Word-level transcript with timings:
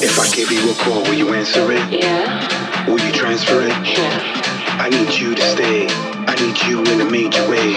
If 0.00 0.16
I 0.20 0.28
give 0.30 0.52
you 0.52 0.70
a 0.70 0.74
call, 0.74 1.02
will 1.02 1.14
you 1.14 1.34
answer 1.34 1.72
it? 1.72 1.90
Yeah. 1.90 2.86
Will 2.86 3.00
you 3.00 3.10
transfer 3.10 3.62
it? 3.62 3.74
Yeah. 3.84 4.78
I 4.78 4.88
need 4.90 5.12
you 5.18 5.34
to 5.34 5.42
stay. 5.42 5.88
I 5.90 6.34
need 6.38 6.56
you 6.70 6.84
in 6.94 7.00
a 7.00 7.10
major 7.10 7.42
way. 7.50 7.72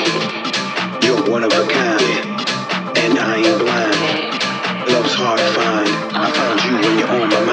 You're 1.01 1.27
one 1.27 1.43
of 1.43 1.51
a 1.51 1.65
kind, 1.65 2.37
and 3.01 3.17
I 3.17 3.37
ain't 3.37 3.57
blind. 3.57 4.91
Love's 4.93 5.15
hard 5.15 5.39
to 5.39 5.51
find. 5.57 5.89
I 6.13 6.31
found 6.31 6.61
you 6.63 6.73
when 6.77 6.99
you're 6.99 7.09
on 7.09 7.27
my 7.27 7.39
mind. 7.45 7.50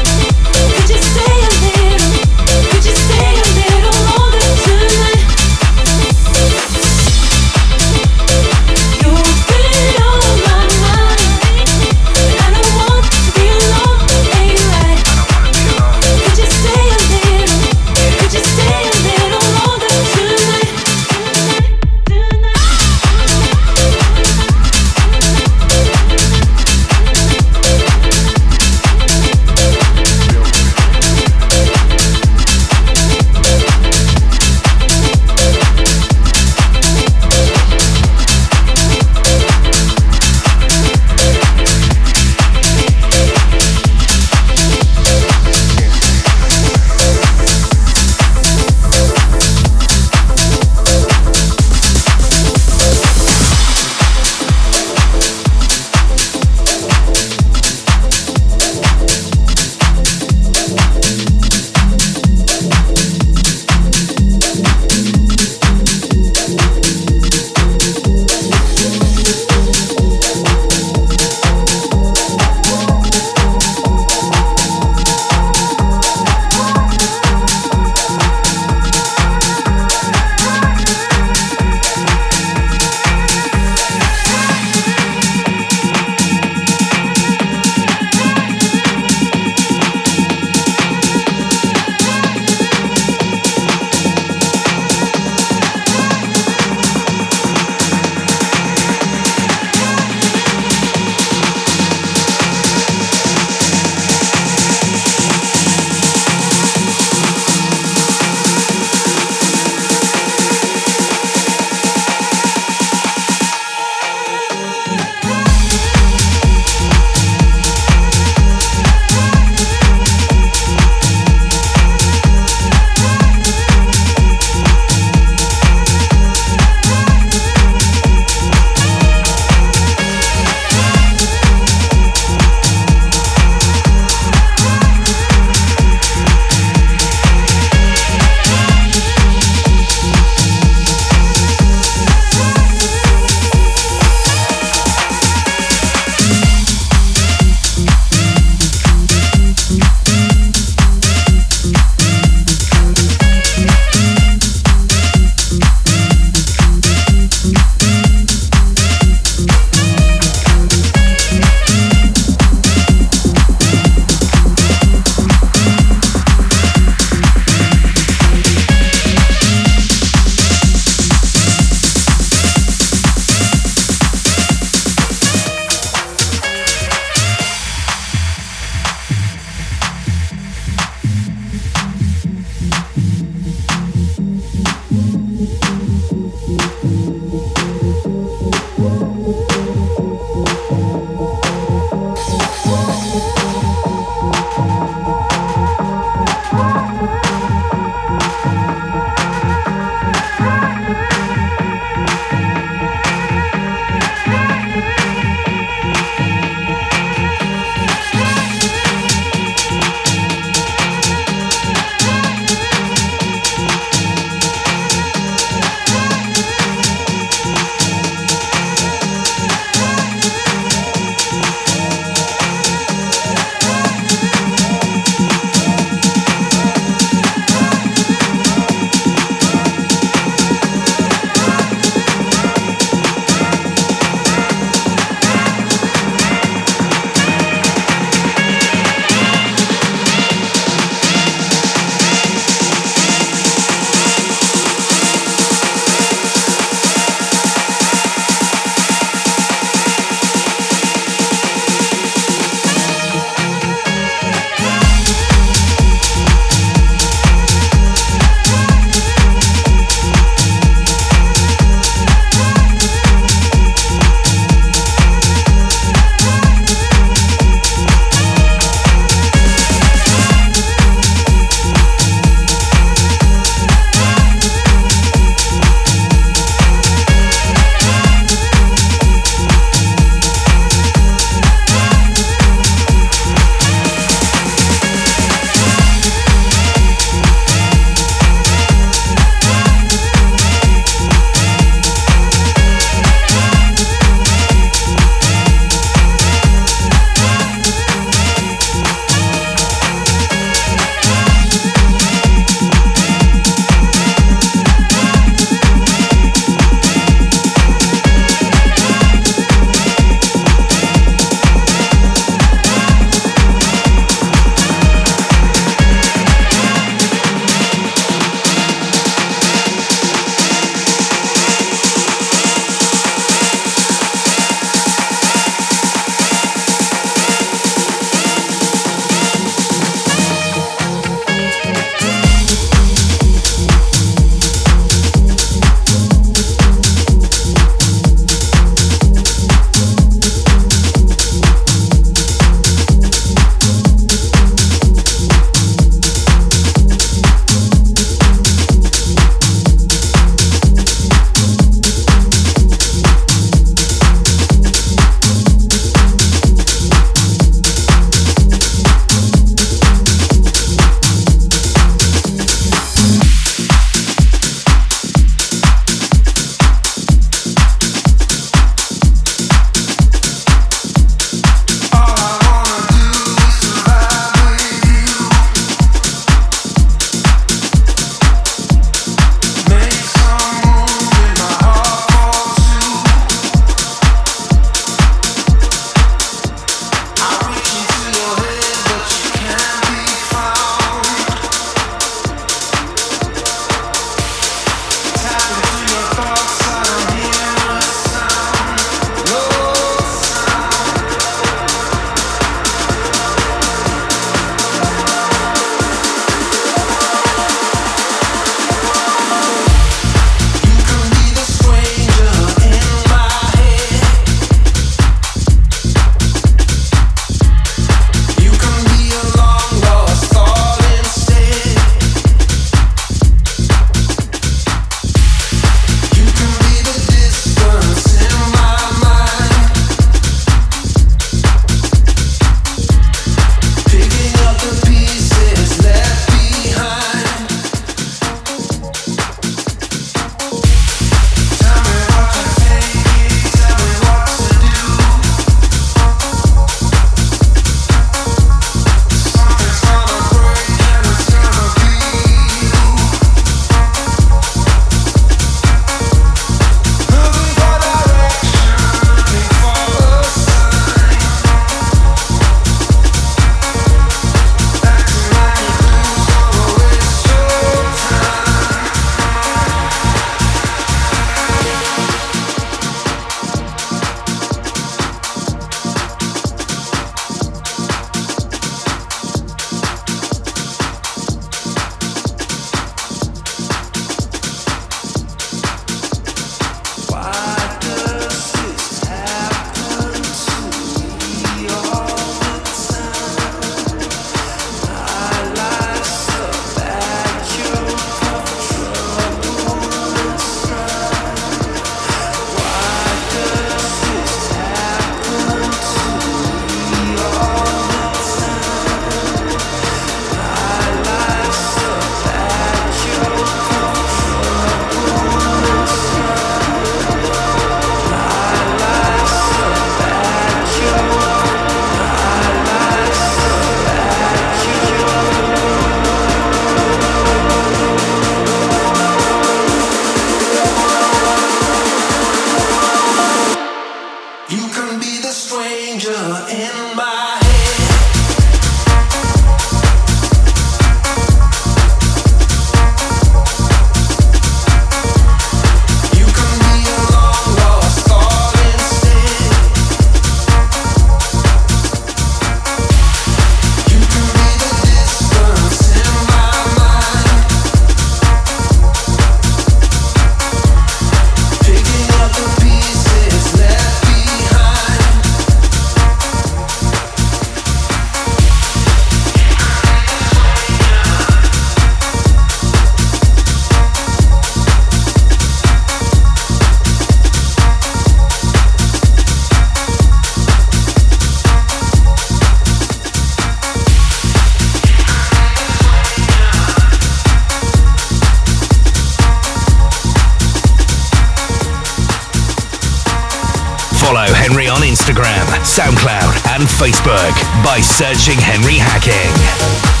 Instagram, 595.11 595.45
SoundCloud, 595.65 596.55
and 596.55 596.63
Facebook 596.63 597.63
by 597.65 597.81
searching 597.81 598.39
Henry 598.39 598.77
Hacking. 598.77 600.00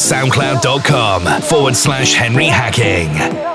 soundcloud.com 0.00 1.42
forward 1.42 1.76
slash 1.76 2.14
Henry 2.14 2.46
Hacking. 2.46 3.49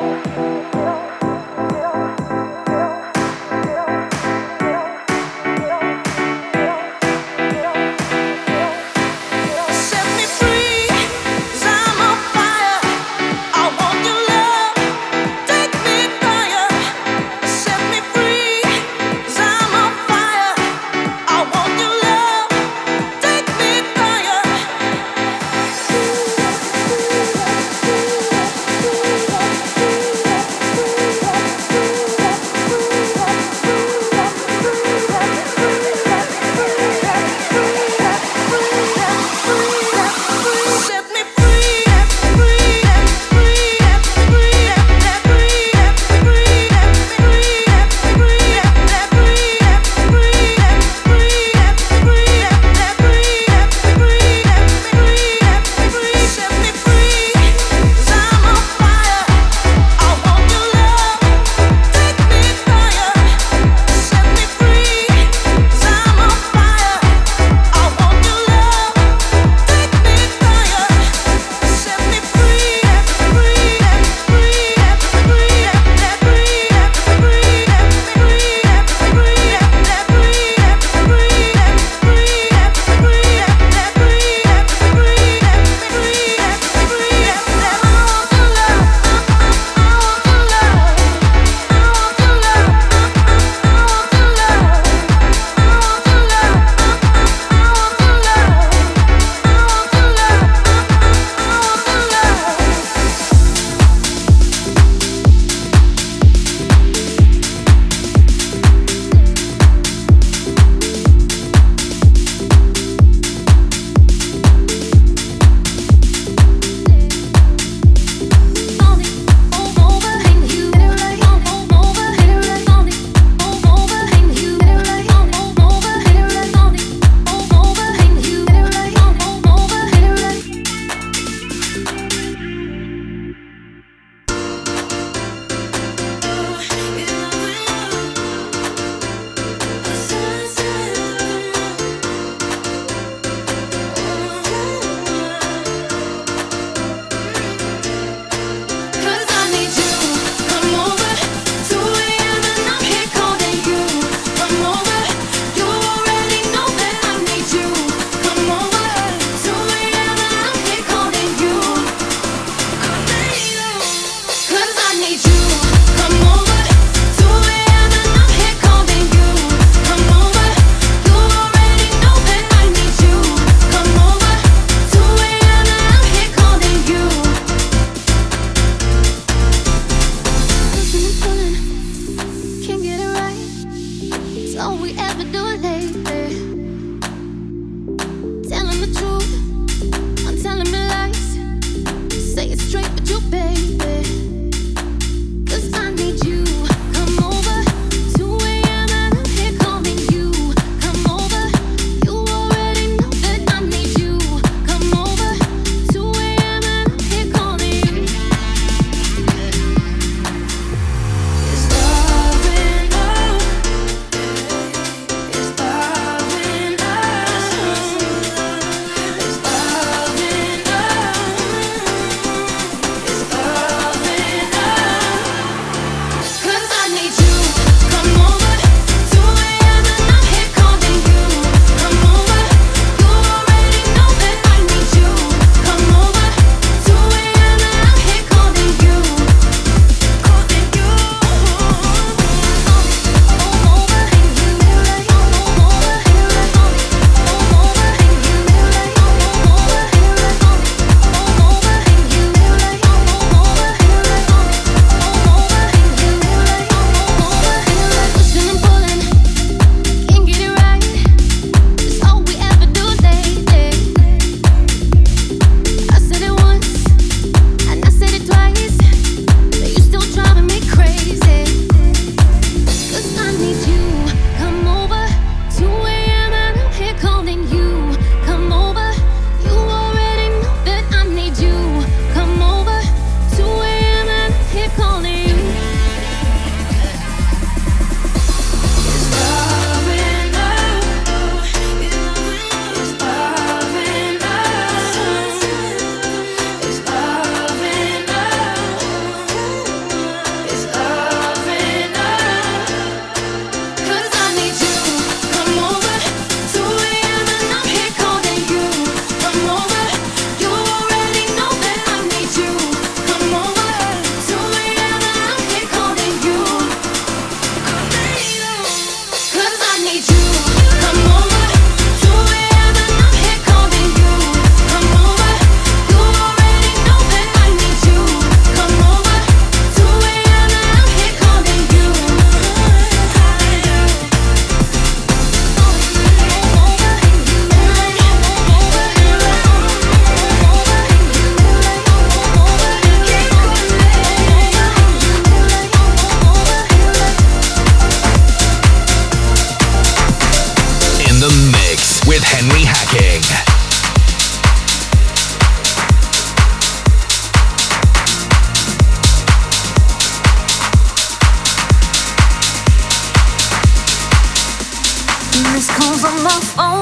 SoundCloud, 366.35 366.74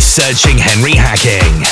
searching 0.00 0.56
Henry 0.56 0.94
Hacking. 0.94 1.64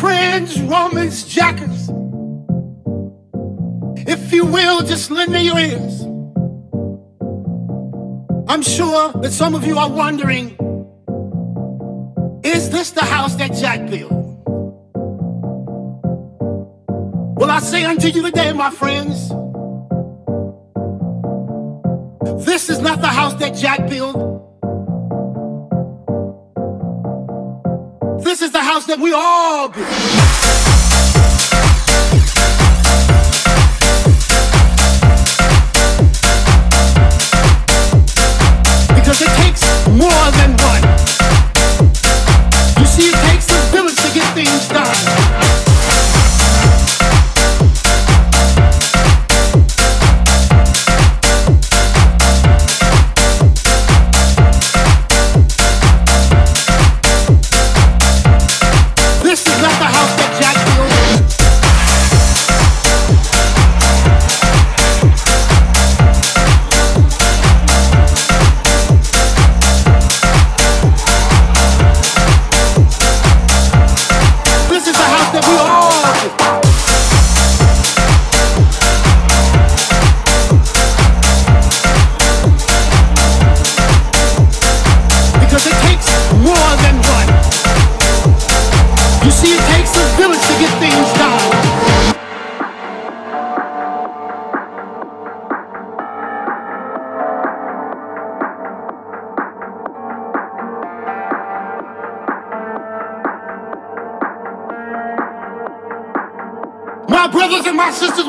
Friends, 0.00 0.60
Romans, 0.62 1.24
jackers. 1.24 1.75
Will, 4.52 4.82
just 4.82 5.10
lend 5.10 5.32
me 5.32 5.44
your 5.44 5.58
ears. 5.58 6.02
I'm 8.48 8.62
sure 8.62 9.12
that 9.20 9.32
some 9.32 9.54
of 9.54 9.66
you 9.66 9.78
are 9.78 9.90
wondering 9.90 10.56
is 12.42 12.70
this 12.70 12.92
the 12.92 13.04
house 13.04 13.34
that 13.36 13.52
Jack 13.54 13.90
built? 13.90 14.12
Well, 17.38 17.50
I 17.50 17.58
say 17.58 17.84
unto 17.84 18.08
you 18.08 18.22
today, 18.22 18.52
my 18.52 18.70
friends, 18.70 19.28
this 22.46 22.70
is 22.70 22.78
not 22.80 23.00
the 23.00 23.08
house 23.08 23.34
that 23.34 23.54
Jack 23.56 23.88
built. 23.88 24.16
This 28.22 28.42
is 28.42 28.52
the 28.52 28.62
house 28.62 28.86
that 28.86 29.00
we 29.00 29.12
all 29.12 29.68
build. 29.68 30.85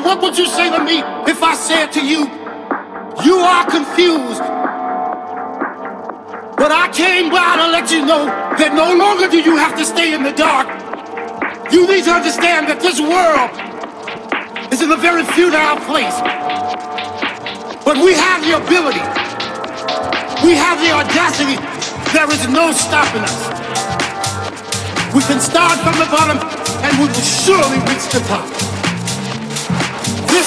What 0.08 0.22
would 0.22 0.38
you 0.38 0.46
say 0.46 0.70
to 0.74 0.82
me 0.82 1.04
if 1.28 1.42
I 1.42 1.54
said 1.54 1.92
to 1.92 2.00
you, 2.00 2.24
you 3.28 3.36
are 3.44 3.68
confused? 3.68 4.40
But 6.56 6.72
I 6.72 6.88
came 6.96 7.28
by 7.28 7.60
to 7.60 7.68
let 7.68 7.92
you 7.92 8.00
know 8.08 8.24
that 8.56 8.72
no 8.72 8.96
longer 8.96 9.28
do 9.28 9.36
you 9.36 9.60
have 9.60 9.76
to 9.76 9.84
stay 9.84 10.14
in 10.16 10.22
the 10.24 10.32
dark. 10.32 10.64
You 11.70 11.84
need 11.84 12.08
to 12.08 12.12
understand 12.16 12.72
that 12.72 12.80
this 12.80 12.96
world 12.96 13.52
is 14.72 14.80
in 14.80 14.88
a 14.88 14.96
very 14.96 15.28
futile 15.36 15.76
place. 15.84 16.16
But 17.84 18.00
we 18.00 18.16
have 18.16 18.40
the 18.40 18.56
ability, 18.56 19.04
we 20.40 20.56
have 20.56 20.80
the 20.80 20.96
audacity, 20.96 21.60
there 22.16 22.32
is 22.32 22.48
no 22.48 22.72
stopping 22.72 23.28
us. 23.28 23.44
We 25.12 25.20
can 25.28 25.36
start 25.36 25.76
from 25.84 26.00
the 26.00 26.08
bottom 26.08 26.40
and 26.80 26.96
we 26.96 27.12
will 27.12 27.28
surely 27.44 27.76
reach 27.84 28.08
the 28.08 28.24
top. 28.24 28.67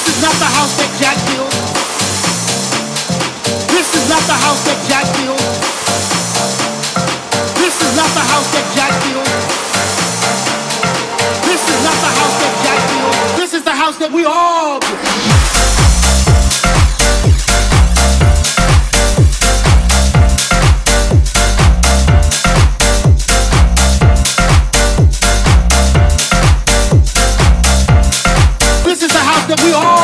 This 0.02 0.18
is 0.18 0.22
not 0.24 0.34
the 0.34 0.46
house 0.46 0.74
that 0.82 0.90
Jack 0.98 1.18
built. 1.30 1.54
This 3.70 3.94
is 3.94 4.10
not 4.10 4.24
the 4.26 4.34
house 4.34 4.58
that 4.66 4.82
Jack 4.90 5.06
built. 5.14 5.38
This 7.62 7.78
is 7.78 7.96
not 7.96 8.10
the 8.10 8.26
house 8.26 8.50
that 8.50 8.66
Jack 8.74 8.98
built. 9.06 9.30
This 11.46 11.62
is 11.70 11.84
not 11.86 11.98
the 12.02 12.12
house 12.18 12.36
that 12.42 12.54
Jack 12.66 12.82
built. 12.90 13.38
This 13.38 13.54
is 13.54 13.64
the 13.64 13.76
house 13.78 13.98
that 13.98 14.12
we 14.12 14.26
all 14.26 14.80
built. 14.80 15.61
That 29.52 29.64
we 29.66 29.74
all 29.74 30.01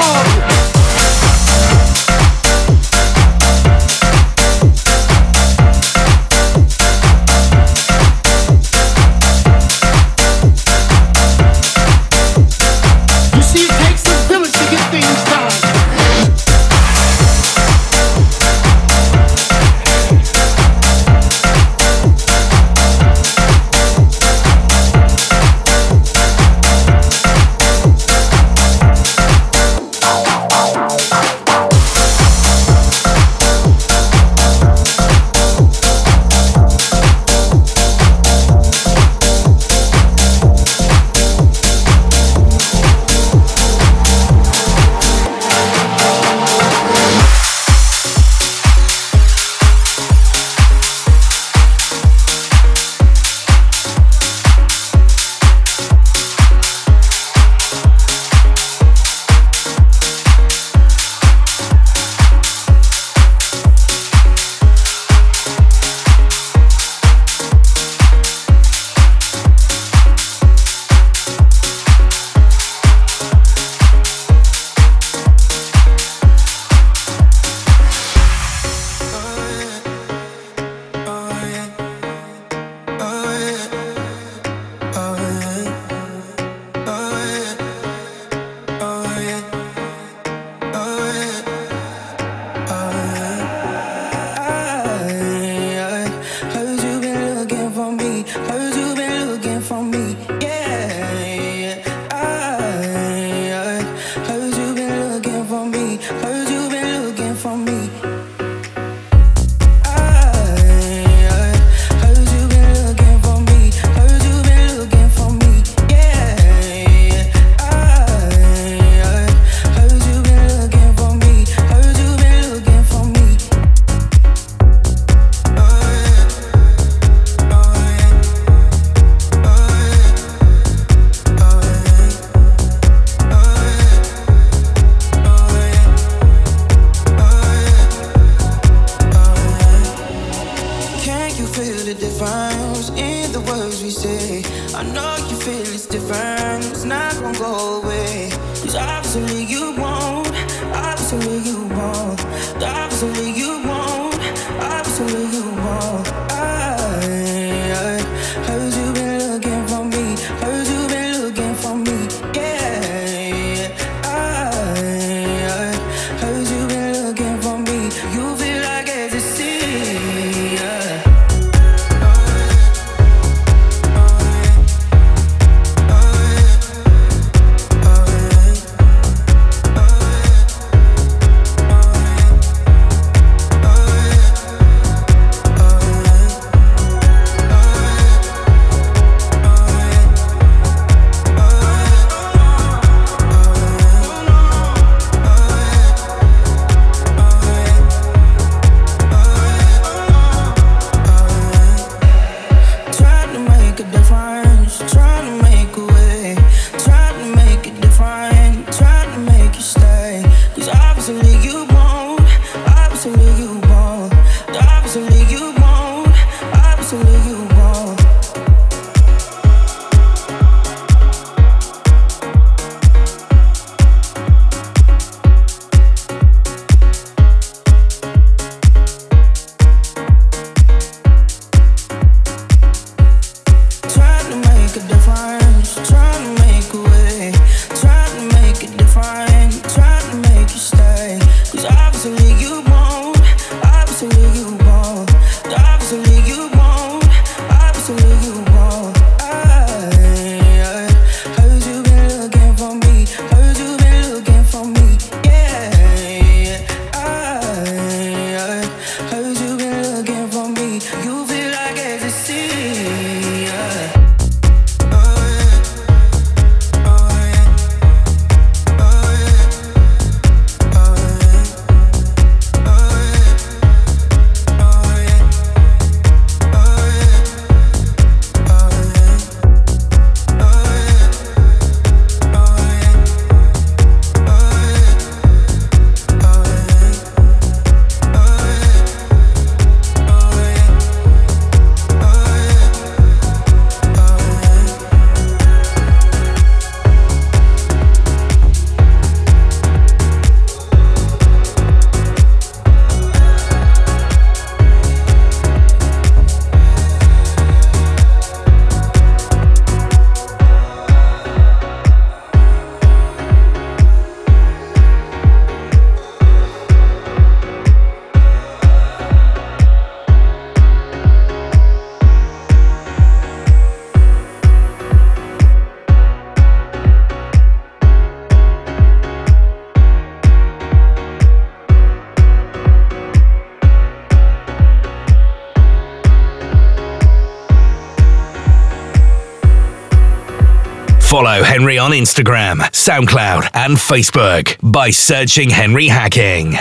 on 341.88 341.94
Instagram, 341.94 342.58
SoundCloud, 342.74 343.50
and 343.54 343.78
Facebook 343.78 344.58
by 344.62 344.90
searching 344.90 345.50
Henry 345.50 345.88
Hacking. 345.88 346.58